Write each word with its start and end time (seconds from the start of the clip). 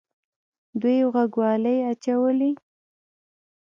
دوی 0.81 0.99
غوږوالۍ 1.11 1.77
اچولې 1.91 2.51